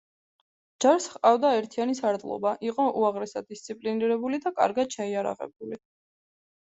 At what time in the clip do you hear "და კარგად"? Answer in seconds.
4.47-4.97